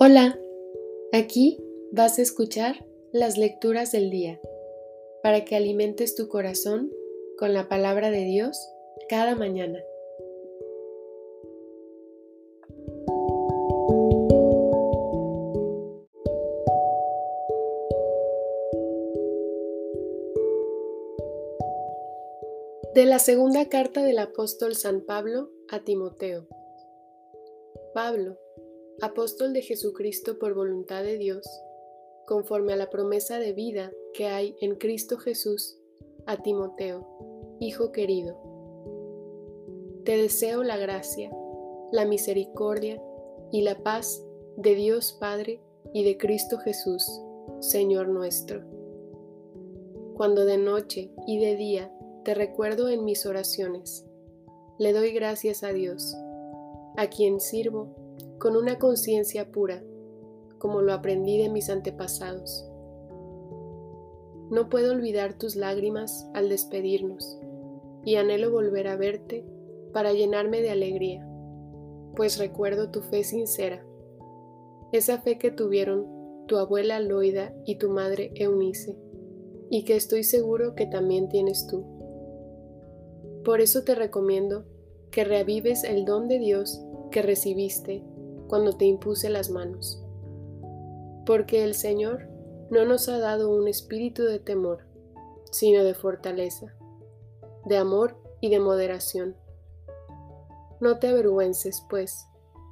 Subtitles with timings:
[0.00, 0.38] Hola,
[1.12, 1.58] aquí
[1.90, 4.40] vas a escuchar las lecturas del día
[5.24, 6.92] para que alimentes tu corazón
[7.36, 8.56] con la palabra de Dios
[9.08, 9.82] cada mañana.
[22.94, 26.46] De la segunda carta del apóstol San Pablo a Timoteo.
[27.92, 28.38] Pablo,
[29.00, 31.46] apóstol de Jesucristo por voluntad de Dios,
[32.26, 35.78] conforme a la promesa de vida que hay en Cristo Jesús,
[36.26, 37.06] a Timoteo,
[37.60, 38.36] Hijo querido.
[40.04, 41.30] Te deseo la gracia,
[41.92, 43.00] la misericordia
[43.52, 44.22] y la paz
[44.56, 45.60] de Dios Padre
[45.92, 47.04] y de Cristo Jesús,
[47.60, 48.62] Señor nuestro.
[50.14, 51.92] Cuando de noche y de día
[52.24, 54.04] te recuerdo en mis oraciones,
[54.78, 56.16] le doy gracias a Dios,
[56.96, 58.07] a quien sirvo
[58.38, 59.82] con una conciencia pura,
[60.58, 62.68] como lo aprendí de mis antepasados.
[64.50, 67.38] No puedo olvidar tus lágrimas al despedirnos,
[68.04, 69.44] y anhelo volver a verte
[69.92, 71.28] para llenarme de alegría,
[72.16, 73.84] pues recuerdo tu fe sincera,
[74.92, 76.06] esa fe que tuvieron
[76.46, 78.96] tu abuela Loida y tu madre Eunice,
[79.70, 81.84] y que estoy seguro que también tienes tú.
[83.44, 84.64] Por eso te recomiendo
[85.10, 88.02] que reavives el don de Dios que recibiste
[88.48, 90.02] cuando te impuse las manos.
[91.24, 92.28] Porque el Señor
[92.70, 94.86] no nos ha dado un espíritu de temor,
[95.50, 96.74] sino de fortaleza,
[97.64, 99.36] de amor y de moderación.
[100.80, 102.26] No te avergüences, pues,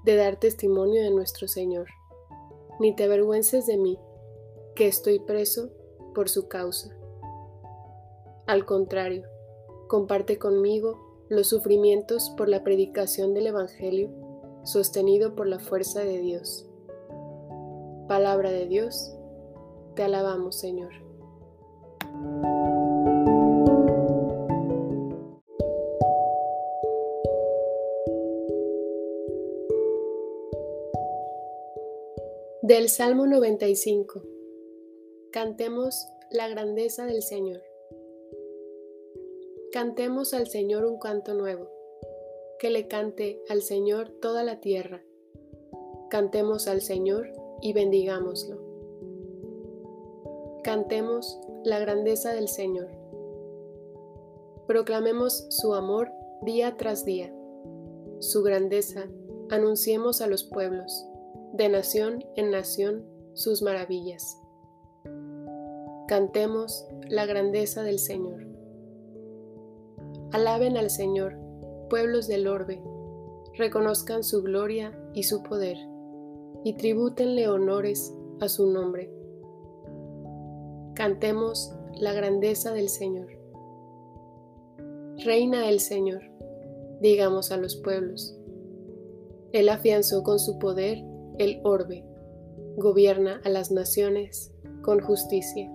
[0.05, 1.89] de dar testimonio de nuestro Señor,
[2.81, 3.99] ni te avergüences de mí,
[4.75, 5.71] que estoy preso
[6.15, 6.97] por su causa.
[8.47, 9.25] Al contrario,
[9.89, 14.26] comparte conmigo los sufrimientos por la predicación del Evangelio
[14.67, 16.69] sostenido por la fuerza de Dios.
[18.09, 19.16] Palabra de Dios,
[19.94, 20.93] te alabamos Señor.
[32.62, 34.22] Del Salmo 95.
[35.31, 37.62] Cantemos la grandeza del Señor.
[39.71, 41.75] Cantemos al Señor un canto nuevo
[42.59, 45.03] que le cante al Señor toda la tierra.
[46.09, 48.59] Cantemos al Señor y bendigámoslo.
[50.62, 52.89] Cantemos la grandeza del Señor.
[54.67, 56.11] Proclamemos su amor
[56.43, 57.33] día tras día.
[58.21, 59.06] Su grandeza
[59.50, 61.06] anunciemos a los pueblos,
[61.53, 64.41] de nación en nación, sus maravillas.
[66.09, 68.47] Cantemos la grandeza del Señor.
[70.33, 71.46] Alaben al Señor
[71.89, 72.83] pueblos del orbe,
[73.55, 75.77] reconozcan su gloria y su poder,
[76.65, 79.11] y tribútenle honores a su nombre.
[80.95, 83.29] Cantemos la grandeza del Señor.
[85.25, 86.23] Reina el Señor,
[87.01, 88.37] digamos a los pueblos.
[89.53, 91.03] Él afianzó con su poder
[91.39, 92.05] el orbe,
[92.77, 95.71] gobierna a las naciones con justicia.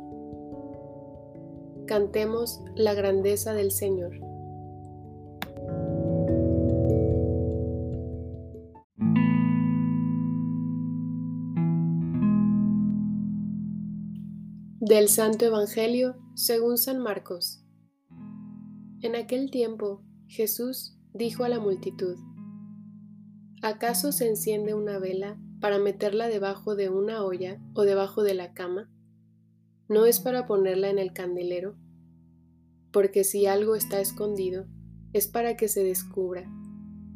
[1.86, 4.31] Cantemos la grandeza del Señor.
[14.84, 17.64] Del Santo Evangelio según San Marcos.
[19.04, 22.18] En aquel tiempo Jesús dijo a la multitud,
[23.62, 28.56] ¿acaso se enciende una vela para meterla debajo de una olla o debajo de la
[28.56, 28.92] cama?
[29.88, 31.78] ¿No es para ponerla en el candelero?
[32.92, 34.66] Porque si algo está escondido,
[35.14, 36.52] es para que se descubra,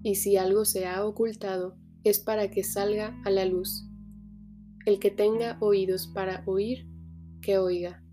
[0.03, 3.90] y si algo se ha ocultado, es para que salga a la luz.
[4.86, 6.88] El que tenga oídos para oír,
[7.46, 8.04] que oiga.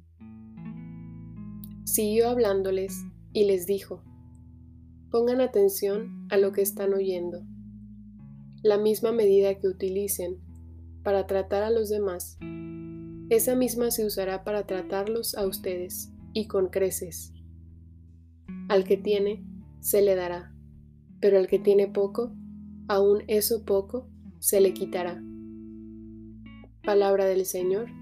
[1.84, 4.04] Siguió hablándoles y les dijo,
[5.11, 7.40] pongan atención a lo que están oyendo.
[8.62, 10.38] La misma medida que utilicen
[11.02, 12.37] para tratar a los demás,
[13.31, 17.32] esa misma se usará para tratarlos a ustedes y con creces.
[18.69, 19.43] Al que tiene,
[19.81, 20.55] se le dará,
[21.20, 22.35] pero al que tiene poco,
[22.87, 25.23] aún eso poco, se le quitará.
[26.85, 28.01] Palabra del Señor